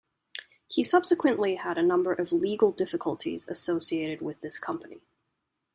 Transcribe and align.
He 0.67 0.81
subsequently 0.81 1.57
had 1.57 1.77
a 1.77 1.83
number 1.83 2.11
of 2.11 2.31
legal 2.31 2.71
difficulties 2.71 3.47
associated 3.47 4.19
with 4.19 4.41
this 4.41 4.57
company. 4.57 5.03